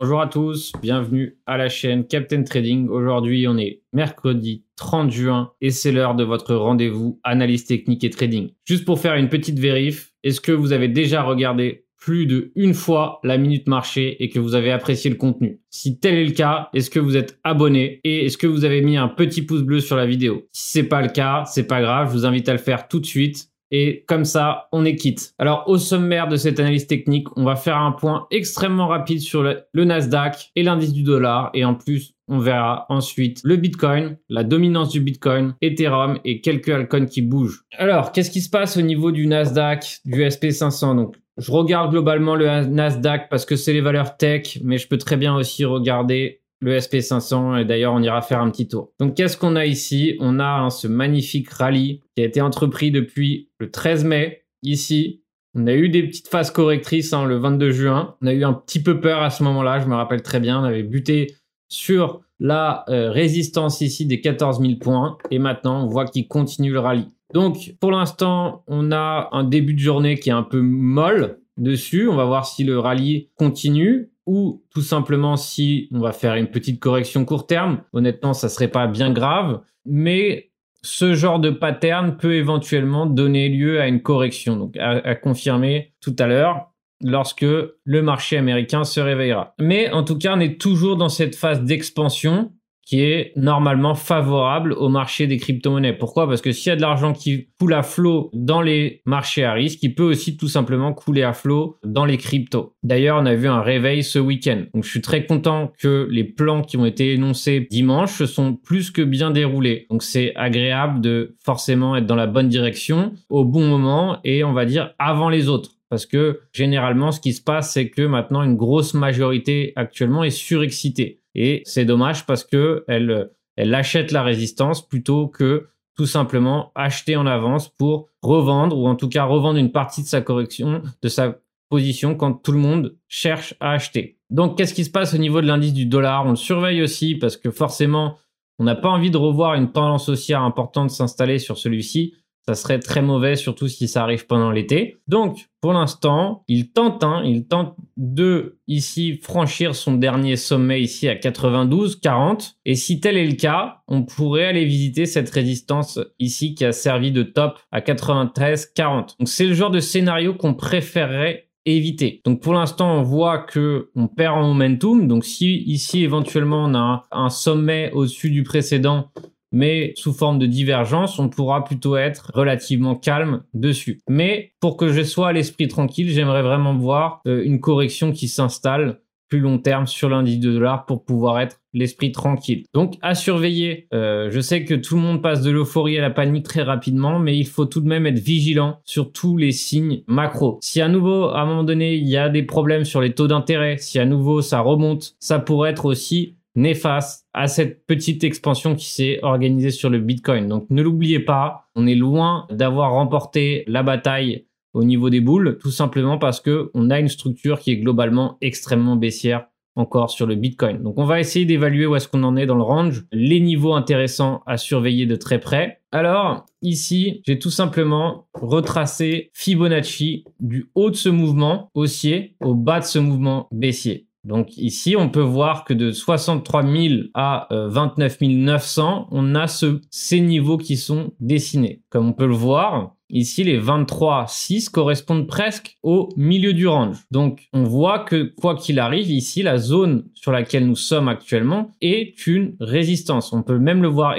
[0.00, 2.86] Bonjour à tous, bienvenue à la chaîne Captain Trading.
[2.86, 8.10] Aujourd'hui, on est mercredi 30 juin et c'est l'heure de votre rendez-vous analyse technique et
[8.10, 8.50] trading.
[8.64, 12.74] Juste pour faire une petite vérif, est-ce que vous avez déjà regardé plus de une
[12.74, 15.60] fois la minute marché et que vous avez apprécié le contenu?
[15.68, 18.82] Si tel est le cas, est-ce que vous êtes abonné et est-ce que vous avez
[18.82, 20.46] mis un petit pouce bleu sur la vidéo?
[20.52, 23.00] Si c'est pas le cas, c'est pas grave, je vous invite à le faire tout
[23.00, 25.34] de suite et comme ça, on est quitte.
[25.38, 29.42] Alors, au sommaire de cette analyse technique, on va faire un point extrêmement rapide sur
[29.42, 31.50] le, Nasdaq et l'indice du dollar.
[31.54, 36.68] Et en plus, on verra ensuite le Bitcoin, la dominance du Bitcoin, Ethereum et quelques
[36.68, 37.64] altcoins qui bougent.
[37.76, 42.34] Alors, qu'est-ce qui se passe au niveau du Nasdaq, du SP500 Donc, je regarde globalement
[42.34, 46.40] le Nasdaq parce que c'est les valeurs tech, mais je peux très bien aussi regarder
[46.60, 48.92] le SP500 et d'ailleurs on ira faire un petit tour.
[48.98, 50.16] Donc qu'est-ce qu'on a ici?
[50.20, 55.22] On a hein, ce magnifique rallye qui a été entrepris depuis le 13 mai ici.
[55.54, 58.16] On a eu des petites phases correctrices hein, le 22 juin.
[58.22, 60.60] On a eu un petit peu peur à ce moment-là, je me rappelle très bien.
[60.60, 61.34] On avait buté
[61.68, 66.72] sur la euh, résistance ici des 14 000 points et maintenant on voit qu'il continue
[66.72, 67.08] le rallye.
[67.34, 72.08] Donc pour l'instant on a un début de journée qui est un peu molle dessus.
[72.08, 76.48] On va voir si le rallye continue ou tout simplement si on va faire une
[76.48, 77.80] petite correction court terme.
[77.94, 80.50] Honnêtement, ça serait pas bien grave, mais
[80.82, 84.56] ce genre de pattern peut éventuellement donner lieu à une correction.
[84.56, 87.40] Donc à, confirmer tout à l'heure lorsque
[87.84, 89.54] le marché américain se réveillera.
[89.58, 92.52] Mais en tout cas, on est toujours dans cette phase d'expansion
[92.88, 95.92] qui est normalement favorable au marché des crypto-monnaies.
[95.92, 96.26] Pourquoi?
[96.26, 99.52] Parce que s'il y a de l'argent qui coule à flot dans les marchés à
[99.52, 102.74] risque, il peut aussi tout simplement couler à flot dans les cryptos.
[102.82, 104.62] D'ailleurs, on a vu un réveil ce week-end.
[104.72, 108.54] Donc je suis très content que les plans qui ont été énoncés dimanche se sont
[108.54, 109.84] plus que bien déroulés.
[109.90, 114.54] Donc c'est agréable de forcément être dans la bonne direction au bon moment et on
[114.54, 115.72] va dire avant les autres.
[115.90, 120.30] Parce que généralement, ce qui se passe, c'est que maintenant, une grosse majorité actuellement est
[120.30, 121.17] surexcitée.
[121.34, 127.16] Et c'est dommage parce que elle, elle achète la résistance plutôt que tout simplement acheter
[127.16, 131.08] en avance pour revendre ou en tout cas revendre une partie de sa correction, de
[131.08, 131.38] sa
[131.68, 134.18] position quand tout le monde cherche à acheter.
[134.30, 136.24] Donc qu'est-ce qui se passe au niveau de l'indice du dollar?
[136.26, 138.16] On le surveille aussi parce que forcément
[138.58, 142.14] on n'a pas envie de revoir une tendance haussière importante s'installer sur celui-ci
[142.48, 144.96] ça serait très mauvais, surtout si ça arrive pendant l'été.
[145.06, 151.10] Donc, pour l'instant, il tente, hein, il tente de ici franchir son dernier sommet ici
[151.10, 152.56] à 92, 40.
[152.64, 156.72] Et si tel est le cas, on pourrait aller visiter cette résistance ici qui a
[156.72, 159.16] servi de top à 93, 40.
[159.18, 162.22] Donc, c'est le genre de scénario qu'on préférerait éviter.
[162.24, 165.06] Donc pour l'instant, on voit que on perd en momentum.
[165.06, 169.10] Donc si ici éventuellement on a un sommet au-dessus du précédent,
[169.52, 174.00] mais sous forme de divergence, on pourra plutôt être relativement calme dessus.
[174.08, 178.28] Mais pour que je sois à l'esprit tranquille, j'aimerais vraiment voir euh, une correction qui
[178.28, 182.64] s'installe plus long terme sur l'indice de dollars pour pouvoir être l'esprit tranquille.
[182.72, 186.10] Donc à surveiller, euh, je sais que tout le monde passe de l'euphorie à la
[186.10, 190.02] panique très rapidement, mais il faut tout de même être vigilant sur tous les signes
[190.06, 190.58] macro.
[190.62, 193.28] Si à nouveau, à un moment donné, il y a des problèmes sur les taux
[193.28, 198.74] d'intérêt, si à nouveau ça remonte, ça pourrait être aussi néfaste à cette petite expansion
[198.74, 200.48] qui s'est organisée sur le Bitcoin.
[200.48, 205.58] Donc ne l'oubliez pas, on est loin d'avoir remporté la bataille au niveau des boules,
[205.60, 209.46] tout simplement parce que on a une structure qui est globalement extrêmement baissière
[209.78, 210.82] encore sur le Bitcoin.
[210.82, 213.74] Donc on va essayer d'évaluer où est-ce qu'on en est dans le range, les niveaux
[213.74, 215.80] intéressants à surveiller de très près.
[215.92, 222.80] Alors ici, j'ai tout simplement retracé Fibonacci du haut de ce mouvement haussier au bas
[222.80, 224.07] de ce mouvement baissier.
[224.28, 229.46] Donc ici, on peut voir que de 63 000 à 29 euh, 900, on a
[229.48, 231.82] ce, ces niveaux qui sont dessinés.
[231.88, 236.98] Comme on peut le voir, ici, les 23,6 correspondent presque au milieu du range.
[237.10, 241.70] Donc on voit que quoi qu'il arrive, ici, la zone sur laquelle nous sommes actuellement
[241.80, 243.32] est une résistance.
[243.32, 244.16] On peut même le voir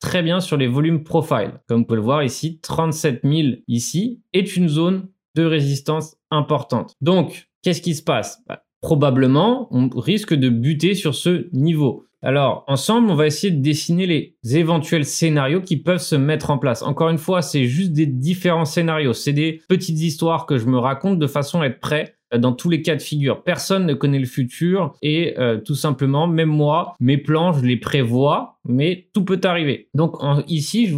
[0.00, 1.52] très bien sur les volumes profile.
[1.66, 6.92] Comme on peut le voir ici, 37 000 ici est une zone de résistance importante.
[7.00, 8.42] Donc, qu'est-ce qui se passe?
[8.46, 12.06] Bah, probablement, on risque de buter sur ce niveau.
[12.22, 16.58] Alors, ensemble, on va essayer de dessiner les éventuels scénarios qui peuvent se mettre en
[16.58, 16.82] place.
[16.82, 19.12] Encore une fois, c'est juste des différents scénarios.
[19.12, 22.52] C'est des petites histoires que je me raconte de façon à être prêt euh, dans
[22.52, 23.44] tous les cas de figure.
[23.44, 27.76] Personne ne connaît le futur et euh, tout simplement, même moi, mes plans, je les
[27.76, 29.88] prévois, mais tout peut arriver.
[29.94, 30.16] Donc
[30.48, 30.96] ici, je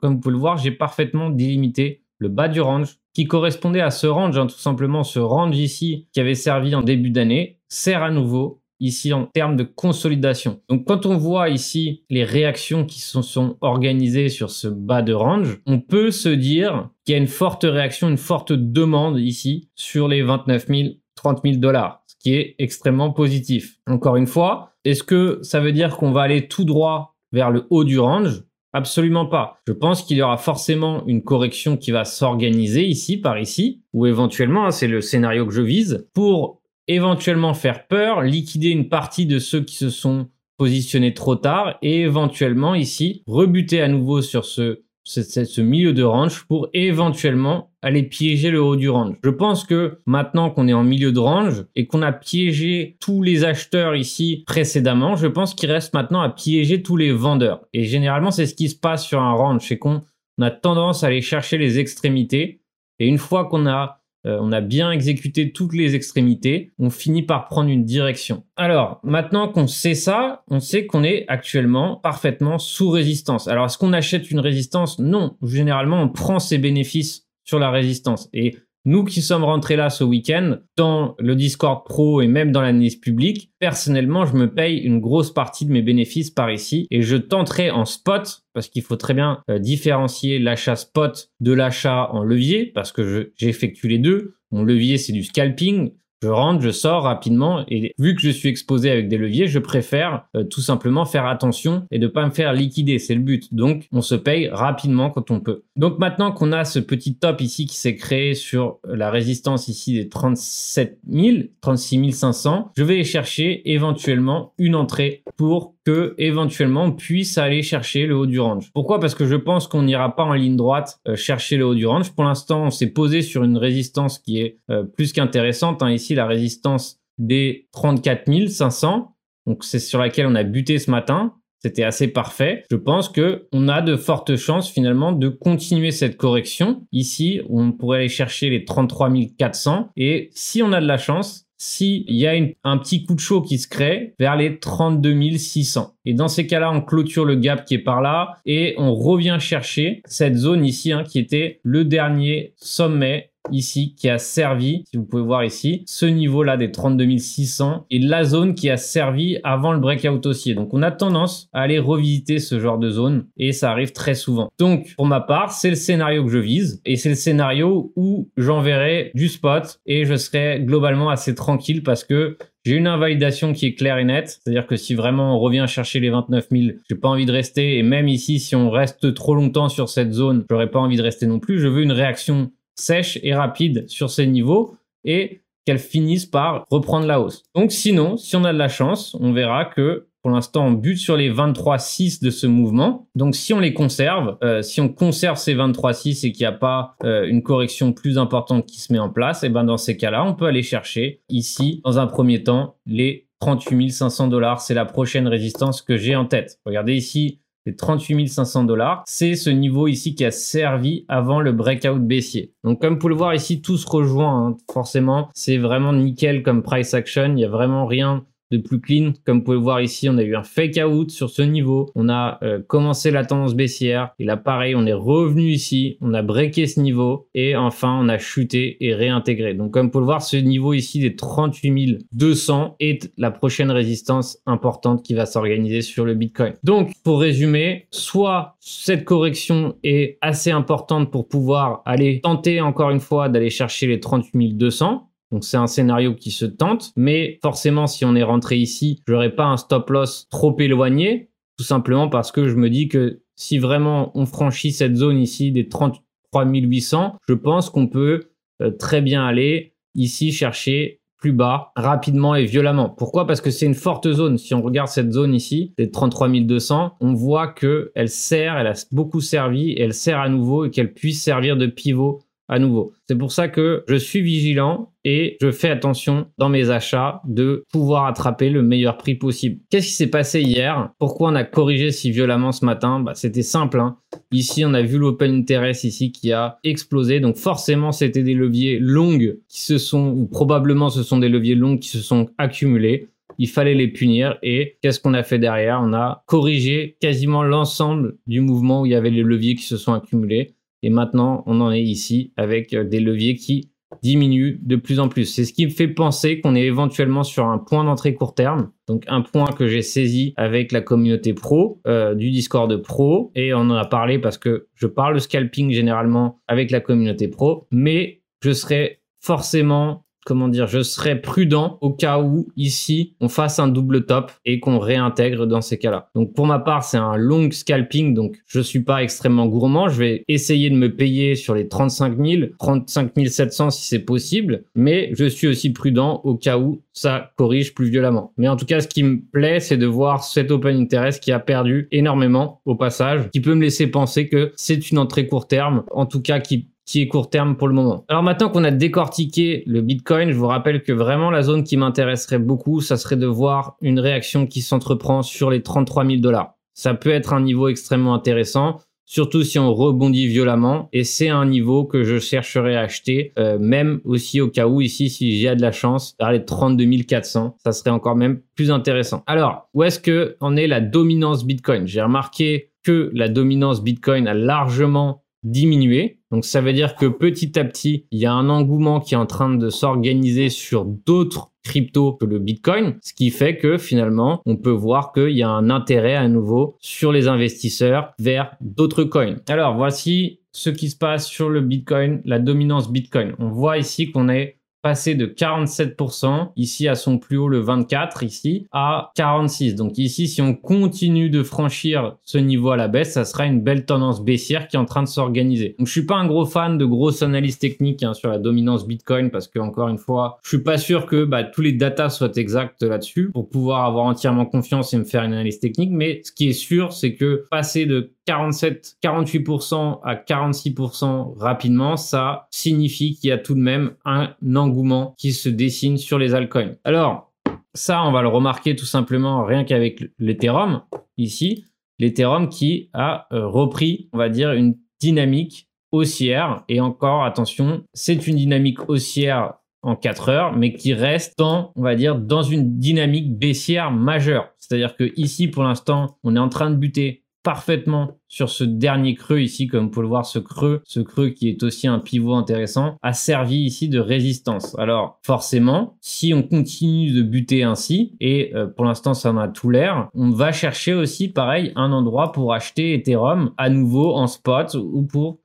[0.00, 2.96] comme vous pouvez le voir, j'ai parfaitement délimité le bas du range,
[3.26, 7.10] correspondait à ce range, hein, tout simplement ce range ici qui avait servi en début
[7.10, 10.60] d'année, sert à nouveau ici en termes de consolidation.
[10.68, 15.12] Donc quand on voit ici les réactions qui se sont organisées sur ce bas de
[15.12, 19.68] range, on peut se dire qu'il y a une forte réaction, une forte demande ici
[19.74, 23.78] sur les 29 000, 30 000 dollars qui est extrêmement positif.
[23.86, 27.66] Encore une fois, est-ce que ça veut dire qu'on va aller tout droit vers le
[27.70, 28.42] haut du range?
[28.78, 29.60] Absolument pas.
[29.66, 34.06] Je pense qu'il y aura forcément une correction qui va s'organiser ici, par ici, ou
[34.06, 39.26] éventuellement, hein, c'est le scénario que je vise, pour éventuellement faire peur, liquider une partie
[39.26, 40.28] de ceux qui se sont
[40.58, 46.44] positionnés trop tard et éventuellement ici rebuter à nouveau sur ce ce, milieu de range
[46.44, 49.16] pour éventuellement aller piéger le haut du range.
[49.24, 53.22] Je pense que maintenant qu'on est en milieu de range et qu'on a piégé tous
[53.22, 57.62] les acheteurs ici précédemment, je pense qu'il reste maintenant à piéger tous les vendeurs.
[57.72, 60.02] Et généralement, c'est ce qui se passe sur un range, c'est qu'on
[60.40, 62.60] a tendance à aller chercher les extrémités.
[62.98, 67.22] Et une fois qu'on a euh, on a bien exécuté toutes les extrémités, on finit
[67.22, 68.44] par prendre une direction.
[68.56, 73.48] Alors, maintenant qu'on sait ça, on sait qu'on est actuellement parfaitement sous résistance.
[73.48, 74.98] Alors, est-ce qu'on achète une résistance?
[74.98, 75.36] Non.
[75.42, 78.28] Généralement, on prend ses bénéfices sur la résistance.
[78.32, 78.56] Et
[78.88, 82.96] nous qui sommes rentrés là ce week-end, dans le Discord Pro et même dans l'analyse
[82.96, 87.16] publique, personnellement, je me paye une grosse partie de mes bénéfices par ici et je
[87.16, 92.22] tenterai en spot, parce qu'il faut très bien euh, différencier l'achat spot de l'achat en
[92.22, 94.36] levier, parce que j'effectue les deux.
[94.52, 95.92] Mon levier, c'est du scalping
[96.22, 99.58] je rentre, je sors rapidement et vu que je suis exposé avec des leviers, je
[99.58, 103.54] préfère euh, tout simplement faire attention et de pas me faire liquider, c'est le but.
[103.54, 105.62] Donc on se paye rapidement quand on peut.
[105.76, 109.94] Donc maintenant qu'on a ce petit top ici qui s'est créé sur la résistance ici
[109.94, 116.92] des 37 000, 36 500, je vais chercher éventuellement une entrée pour que éventuellement on
[116.92, 118.70] puisse aller chercher le haut du range.
[118.74, 119.00] Pourquoi?
[119.00, 121.86] Parce que je pense qu'on n'ira pas en ligne droite euh, chercher le haut du
[121.86, 122.12] range.
[122.12, 125.82] Pour l'instant, on s'est posé sur une résistance qui est euh, plus qu'intéressante.
[125.82, 125.90] Hein.
[125.90, 129.14] Ici, la résistance des 34 500.
[129.46, 131.32] Donc c'est sur laquelle on a buté ce matin.
[131.60, 132.64] C'était assez parfait.
[132.70, 136.86] Je pense que on a de fortes chances finalement de continuer cette correction.
[136.92, 141.47] Ici, on pourrait aller chercher les 33 400 et si on a de la chance,
[141.58, 142.32] s'il y a
[142.64, 145.94] un petit coup de chaud qui se crée vers les 32 600.
[146.04, 149.38] Et dans ces cas-là, on clôture le gap qui est par là et on revient
[149.40, 154.96] chercher cette zone ici hein, qui était le dernier sommet ici qui a servi, si
[154.96, 159.38] vous pouvez voir ici, ce niveau-là des 32 600 et la zone qui a servi
[159.44, 160.54] avant le breakout haussier.
[160.54, 164.14] Donc on a tendance à aller revisiter ce genre de zone et ça arrive très
[164.14, 164.48] souvent.
[164.58, 168.30] Donc pour ma part, c'est le scénario que je vise et c'est le scénario où
[168.36, 172.36] j'enverrai du spot et je serai globalement assez tranquille parce que
[172.68, 176.00] j'ai une invalidation qui est claire et nette, c'est-à-dire que si vraiment on revient chercher
[176.00, 177.78] les 29 000, j'ai pas envie de rester.
[177.78, 181.02] Et même ici, si on reste trop longtemps sur cette zone, j'aurais pas envie de
[181.02, 181.60] rester non plus.
[181.60, 187.06] Je veux une réaction sèche et rapide sur ces niveaux et qu'elles finissent par reprendre
[187.06, 187.42] la hausse.
[187.54, 190.98] Donc sinon, si on a de la chance, on verra que pour l'instant, on bute
[190.98, 193.08] sur les 23,6 de ce mouvement.
[193.14, 196.52] Donc si on les conserve, euh, si on conserve ces 23,6 et qu'il n'y a
[196.52, 199.76] pas euh, une correction plus importante qui se met en place, et eh ben dans
[199.76, 204.60] ces cas-là, on peut aller chercher ici, dans un premier temps, les 38 500 dollars.
[204.60, 206.58] C'est la prochaine résistance que j'ai en tête.
[206.66, 207.40] Regardez ici,
[207.76, 209.02] 38 500 dollars.
[209.06, 212.52] C'est ce niveau ici qui a servi avant le breakout baissier.
[212.64, 214.46] Donc comme vous pouvez le voir ici, tout se rejoint.
[214.46, 214.56] Hein.
[214.72, 217.26] Forcément, c'est vraiment nickel comme price action.
[217.26, 219.12] Il n'y a vraiment rien de plus clean.
[219.24, 221.90] Comme vous pouvez le voir ici, on a eu un fake out sur ce niveau.
[221.94, 224.10] On a euh, commencé la tendance baissière.
[224.18, 225.96] Et là, pareil, on est revenu ici.
[226.00, 227.28] On a breaké ce niveau.
[227.34, 229.54] Et enfin, on a chuté et réintégré.
[229.54, 233.70] Donc, comme vous pouvez le voir, ce niveau ici des 38 200 est la prochaine
[233.70, 236.54] résistance importante qui va s'organiser sur le Bitcoin.
[236.64, 243.00] Donc, pour résumer, soit cette correction est assez importante pour pouvoir aller tenter encore une
[243.00, 247.86] fois d'aller chercher les 38 200 donc c'est un scénario qui se tente, mais forcément
[247.86, 252.08] si on est rentré ici, je n'aurai pas un stop loss trop éloigné, tout simplement
[252.08, 256.46] parce que je me dis que si vraiment on franchit cette zone ici des 33
[256.46, 258.30] 800, je pense qu'on peut
[258.62, 262.88] euh, très bien aller ici chercher plus bas rapidement et violemment.
[262.88, 263.26] Pourquoi?
[263.26, 264.38] Parce que c'est une forte zone.
[264.38, 268.68] Si on regarde cette zone ici, des 33 200, on voit que elle sert, elle
[268.68, 272.92] a beaucoup servi elle sert à nouveau et qu'elle puisse servir de pivot à nouveau.
[273.06, 277.64] C'est pour ça que je suis vigilant et je fais attention dans mes achats de
[277.70, 279.60] pouvoir attraper le meilleur prix possible.
[279.70, 280.90] Qu'est-ce qui s'est passé hier?
[280.98, 283.00] Pourquoi on a corrigé si violemment ce matin?
[283.00, 283.80] Bah, C'était simple.
[283.80, 283.96] Hein.
[284.32, 287.20] Ici, on a vu l'open interest ici qui a explosé.
[287.20, 291.54] Donc forcément, c'était des leviers longs qui se sont, ou probablement ce sont des leviers
[291.54, 295.80] longs qui se sont accumulés il fallait les punir et qu'est-ce qu'on a fait derrière?
[295.82, 299.76] On a corrigé quasiment l'ensemble du mouvement où il y avait les leviers qui se
[299.76, 300.54] sont accumulés.
[300.82, 303.70] Et maintenant, on en est ici avec euh, des leviers qui
[304.02, 305.24] diminuent de plus en plus.
[305.24, 308.70] C'est ce qui me fait penser qu'on est éventuellement sur un point d'entrée court terme.
[308.86, 313.32] Donc un point que j'ai saisi avec la communauté pro euh, du Discord pro.
[313.34, 317.66] Et on en a parlé parce que je parle scalping généralement avec la communauté pro.
[317.70, 323.58] Mais je serais forcément comment dire, je serais prudent au cas où ici on fasse
[323.58, 326.10] un double top et qu'on réintègre dans ces cas-là.
[326.14, 329.88] Donc pour ma part, c'est un long scalping, donc je suis pas extrêmement gourmand.
[329.88, 334.64] Je vais essayer de me payer sur les 35 000, 35 700 si c'est possible,
[334.74, 338.34] mais je suis aussi prudent au cas où ça corrige plus violemment.
[338.36, 341.32] Mais en tout cas, ce qui me plaît, c'est de voir cet open interest qui
[341.32, 345.48] a perdu énormément au passage, qui peut me laisser penser que c'est une entrée court
[345.48, 348.06] terme, en tout cas qui qui est court terme pour le moment.
[348.08, 351.76] Alors maintenant qu'on a décortiqué le Bitcoin, je vous rappelle que vraiment la zone qui
[351.76, 356.54] m'intéresserait beaucoup, ça serait de voir une réaction qui s'entreprend sur les 33 000 dollars.
[356.72, 360.88] Ça peut être un niveau extrêmement intéressant, surtout si on rebondit violemment.
[360.94, 364.80] Et c'est un niveau que je chercherai à acheter, euh, même aussi au cas où
[364.80, 368.70] ici, si j'ai de la chance, vers les 32 400, ça serait encore même plus
[368.70, 369.24] intéressant.
[369.26, 371.86] Alors, où est-ce que en est la dominance Bitcoin?
[371.86, 376.18] J'ai remarqué que la dominance Bitcoin a largement diminué.
[376.30, 379.18] Donc ça veut dire que petit à petit, il y a un engouement qui est
[379.18, 384.40] en train de s'organiser sur d'autres cryptos que le Bitcoin, ce qui fait que finalement,
[384.46, 389.04] on peut voir qu'il y a un intérêt à nouveau sur les investisseurs vers d'autres
[389.04, 389.36] coins.
[389.48, 393.34] Alors voici ce qui se passe sur le Bitcoin, la dominance Bitcoin.
[393.38, 398.22] On voit ici qu'on est passé de 47% ici à son plus haut le 24
[398.22, 399.74] ici à 46.
[399.74, 403.60] Donc ici si on continue de franchir ce niveau à la baisse, ça sera une
[403.60, 405.74] belle tendance baissière qui est en train de s'organiser.
[405.78, 408.86] Donc je suis pas un gros fan de grosses analyses techniques hein, sur la dominance
[408.86, 412.10] Bitcoin parce que encore une fois, je suis pas sûr que bah, tous les datas
[412.10, 415.90] soient exacts là-dessus pour pouvoir avoir entièrement confiance et me faire une analyse technique.
[415.90, 422.46] Mais ce qui est sûr, c'est que passer de 47, 48% à 46% rapidement, ça
[422.50, 426.74] signifie qu'il y a tout de même un engouement qui se dessine sur les altcoins.
[426.84, 427.32] Alors,
[427.72, 430.82] ça, on va le remarquer tout simplement rien qu'avec l'Ethereum
[431.16, 431.64] ici.
[431.98, 436.64] L'Ethereum qui a euh, repris, on va dire, une dynamique haussière.
[436.68, 441.82] Et encore, attention, c'est une dynamique haussière en 4 heures, mais qui reste dans, on
[441.82, 444.50] va dire, dans une dynamique baissière majeure.
[444.58, 449.14] C'est-à-dire que ici, pour l'instant, on est en train de buter parfaitement sur ce dernier
[449.14, 451.98] creux ici, comme vous pouvez le voir, ce creux, ce creux qui est aussi un
[451.98, 454.78] pivot intéressant, a servi ici de résistance.
[454.78, 459.48] Alors forcément, si on continue de buter ainsi, et euh, pour l'instant ça en a
[459.48, 464.26] tout l'air, on va chercher aussi pareil un endroit pour acheter Ethereum à nouveau en
[464.26, 465.38] spot ou pour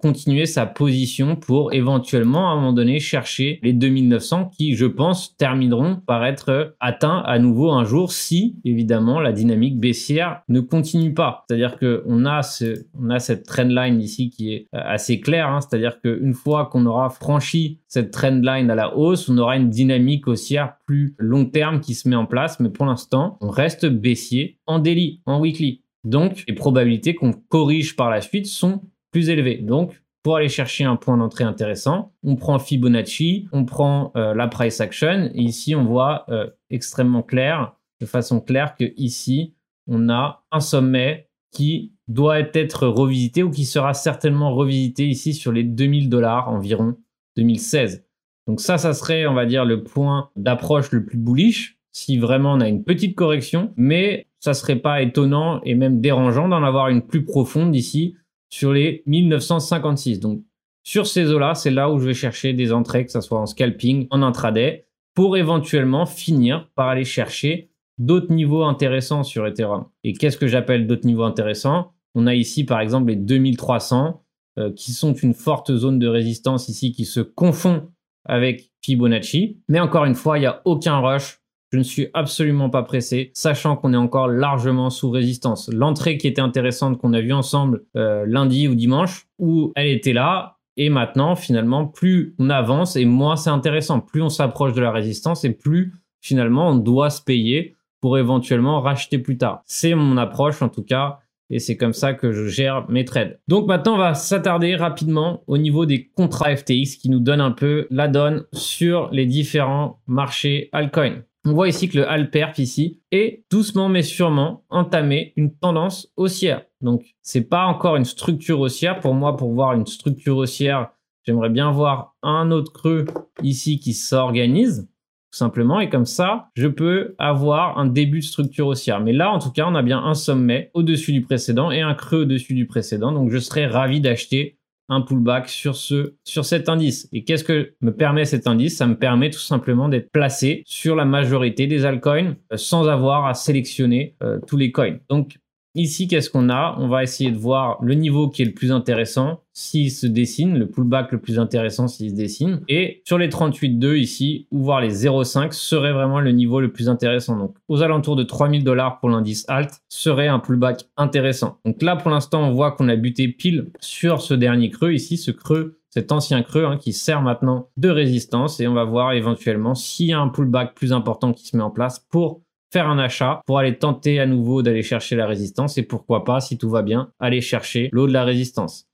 [0.00, 5.36] continuer sa position pour éventuellement à un moment donné chercher les 2900 qui, je pense,
[5.36, 11.14] termineront par être atteints à nouveau un jour si, évidemment, la dynamique baissière ne continue
[11.14, 11.44] pas.
[11.46, 15.48] C'est-à-dire que on a ce, on a cette trendline ici qui est euh, assez claire.
[15.48, 15.60] Hein.
[15.60, 20.26] C'est-à-dire qu'une fois qu'on aura franchi cette trendline à la hausse, on aura une dynamique
[20.26, 22.60] haussière plus long terme qui se met en place.
[22.60, 25.82] Mais pour l'instant, on reste baissier en daily, en weekly.
[26.04, 29.56] Donc, les probabilités qu'on corrige par la suite sont plus élevé.
[29.56, 34.48] Donc, pour aller chercher un point d'entrée intéressant, on prend Fibonacci, on prend euh, la
[34.48, 35.30] price action.
[35.34, 39.54] Et ici, on voit euh, extrêmement clair, de façon claire, que ici,
[39.86, 45.52] on a un sommet qui doit être revisité ou qui sera certainement revisité ici sur
[45.52, 46.96] les 2000 dollars environ
[47.36, 48.04] 2016.
[48.46, 52.52] Donc ça, ça serait, on va dire, le point d'approche le plus bullish si vraiment
[52.52, 56.88] on a une petite correction, mais ça serait pas étonnant et même dérangeant d'en avoir
[56.88, 58.16] une plus profonde ici
[58.50, 60.20] sur les 1956.
[60.20, 60.42] Donc,
[60.82, 63.46] sur ces eaux-là, c'est là où je vais chercher des entrées, que ce soit en
[63.46, 69.86] scalping, en intraday, pour éventuellement finir par aller chercher d'autres niveaux intéressants sur Ethereum.
[70.04, 71.92] Et qu'est-ce que j'appelle d'autres niveaux intéressants?
[72.14, 74.22] On a ici, par exemple, les 2300,
[74.58, 77.88] euh, qui sont une forte zone de résistance ici, qui se confond
[78.24, 79.60] avec Fibonacci.
[79.68, 81.39] Mais encore une fois, il n'y a aucun rush
[81.72, 85.70] je ne suis absolument pas pressé, sachant qu'on est encore largement sous résistance.
[85.72, 90.12] L'entrée qui était intéressante qu'on a vue ensemble euh, lundi ou dimanche, où elle était
[90.12, 94.00] là, et maintenant, finalement, plus on avance et moins c'est intéressant.
[94.00, 98.80] Plus on s'approche de la résistance et plus finalement on doit se payer pour éventuellement
[98.80, 99.62] racheter plus tard.
[99.66, 101.18] C'est mon approche en tout cas
[101.50, 103.40] et c'est comme ça que je gère mes trades.
[103.48, 107.50] Donc maintenant, on va s'attarder rapidement au niveau des contrats FTX qui nous donnent un
[107.50, 111.24] peu la donne sur les différents marchés altcoins.
[111.46, 116.62] On voit ici que le Alperf ici est doucement mais sûrement entamé une tendance haussière.
[116.82, 119.00] Donc c'est pas encore une structure haussière.
[119.00, 120.90] Pour moi, pour voir une structure haussière,
[121.24, 123.06] j'aimerais bien voir un autre creux
[123.42, 124.90] ici qui s'organise
[125.32, 129.30] tout simplement et comme ça je peux avoir un début de structure haussière mais là
[129.30, 132.54] en tout cas on a bien un sommet au-dessus du précédent et un creux au-dessus
[132.54, 134.58] du précédent donc je serais ravi d'acheter
[134.90, 137.08] un pullback sur ce sur cet indice.
[137.12, 138.76] Et qu'est-ce que me permet cet indice?
[138.76, 143.26] Ça me permet tout simplement d'être placé sur la majorité des altcoins euh, sans avoir
[143.26, 144.98] à sélectionner euh, tous les coins.
[145.08, 145.38] Donc
[145.76, 146.74] Ici, qu'est-ce qu'on a?
[146.78, 150.58] On va essayer de voir le niveau qui est le plus intéressant, s'il se dessine,
[150.58, 152.62] le pullback le plus intéressant s'il se dessine.
[152.68, 156.88] Et sur les 38,2 ici, ou voir les 0,5 serait vraiment le niveau le plus
[156.88, 157.36] intéressant.
[157.36, 161.58] Donc aux alentours de 3000 dollars pour l'indice alt serait un pullback intéressant.
[161.64, 165.16] Donc là, pour l'instant, on voit qu'on a buté pile sur ce dernier creux ici,
[165.16, 169.12] ce creux cet ancien creux hein, qui sert maintenant de résistance et on va voir
[169.12, 172.88] éventuellement s'il y a un pullback plus important qui se met en place pour faire
[172.88, 176.58] un achat pour aller tenter à nouveau d'aller chercher la résistance et pourquoi pas, si
[176.58, 178.86] tout va bien, aller chercher l'eau de la résistance.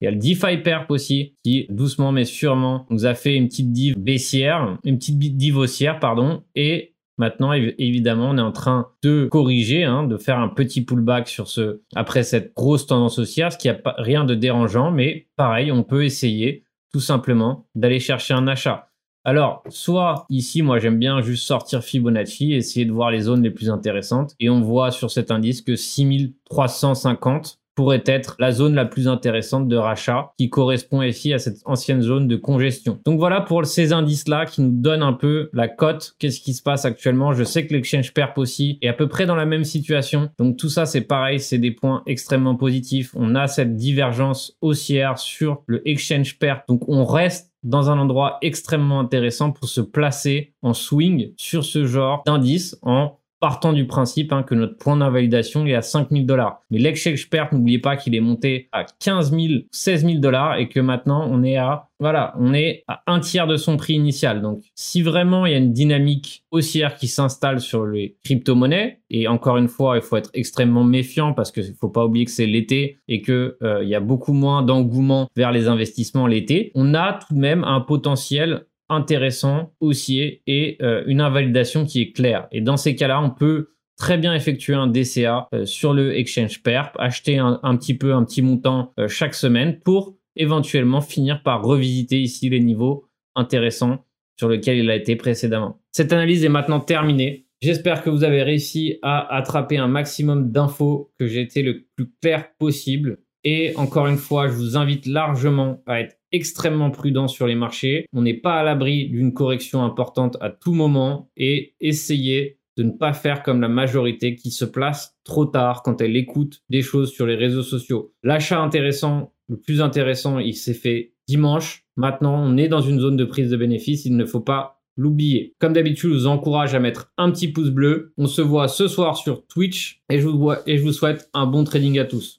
[0.00, 3.48] Il y a le DeFi Perp aussi, qui doucement mais sûrement nous a fait une
[3.48, 8.90] petite div baissière, une petite div haussière, pardon, et Maintenant, évidemment, on est en train
[9.02, 13.52] de corriger, hein, de faire un petit pullback sur ce, après cette grosse tendance haussière,
[13.52, 18.34] ce qui a rien de dérangeant, mais pareil, on peut essayer tout simplement d'aller chercher
[18.34, 18.87] un achat.
[19.28, 23.50] Alors, soit ici, moi j'aime bien juste sortir Fibonacci, essayer de voir les zones les
[23.50, 24.34] plus intéressantes.
[24.40, 29.68] Et on voit sur cet indice que 6350 pourrait être la zone la plus intéressante
[29.68, 32.98] de rachat qui correspond ici à cette ancienne zone de congestion.
[33.04, 36.16] Donc voilà pour ces indices-là qui nous donnent un peu la cote.
[36.18, 37.34] Qu'est-ce qui se passe actuellement?
[37.34, 40.30] Je sais que l'exchange perp aussi est à peu près dans la même situation.
[40.38, 43.12] Donc tout ça, c'est pareil, c'est des points extrêmement positifs.
[43.14, 46.66] On a cette divergence haussière sur le exchange perp.
[46.66, 51.84] Donc on reste dans un endroit extrêmement intéressant pour se placer en swing sur ce
[51.86, 56.62] genre d'indice en partant du principe hein, que notre point d'invalidation est à 5000 dollars.
[56.70, 60.68] Mais l'exchange perte, n'oubliez pas qu'il est monté à 15 000, 16 000 dollars et
[60.68, 64.42] que maintenant on est à, voilà, on est à un tiers de son prix initial.
[64.42, 69.26] Donc, si vraiment il y a une dynamique haussière qui s'installe sur les crypto-monnaies, et
[69.26, 72.46] encore une fois, il faut être extrêmement méfiant parce qu'il faut pas oublier que c'est
[72.46, 76.94] l'été et que euh, il y a beaucoup moins d'engouement vers les investissements l'été, on
[76.94, 82.48] a tout de même un potentiel intéressant, haussier et euh, une invalidation qui est claire.
[82.52, 86.62] Et dans ces cas-là, on peut très bien effectuer un DCA euh, sur le exchange
[86.62, 91.62] perp, acheter un, petit peu, un petit montant euh, chaque semaine pour éventuellement finir par
[91.62, 94.04] revisiter ici les niveaux intéressants
[94.38, 95.80] sur lesquels il a été précédemment.
[95.90, 97.46] Cette analyse est maintenant terminée.
[97.60, 102.08] J'espère que vous avez réussi à attraper un maximum d'infos, que j'ai été le plus
[102.22, 103.18] clair possible.
[103.42, 108.06] Et encore une fois, je vous invite largement à être extrêmement prudent sur les marchés.
[108.12, 112.92] On n'est pas à l'abri d'une correction importante à tout moment et essayez de ne
[112.92, 117.12] pas faire comme la majorité qui se place trop tard quand elle écoute des choses
[117.12, 118.14] sur les réseaux sociaux.
[118.22, 121.84] L'achat intéressant, le plus intéressant, il s'est fait dimanche.
[121.96, 124.04] Maintenant, on est dans une zone de prise de bénéfice.
[124.04, 125.54] Il ne faut pas l'oublier.
[125.58, 128.12] Comme d'habitude, je vous encourage à mettre un petit pouce bleu.
[128.16, 131.46] On se voit ce soir sur Twitch et je vous, et je vous souhaite un
[131.46, 132.37] bon trading à tous.